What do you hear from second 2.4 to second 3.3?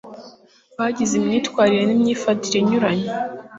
inyuranyije